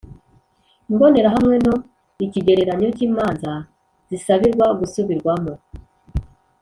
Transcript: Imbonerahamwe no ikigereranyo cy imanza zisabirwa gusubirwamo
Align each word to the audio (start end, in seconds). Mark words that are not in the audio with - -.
Imbonerahamwe 0.91 1.55
no 1.65 1.75
ikigereranyo 2.25 2.87
cy 2.95 3.03
imanza 3.07 3.51
zisabirwa 4.09 4.65
gusubirwamo 4.79 5.53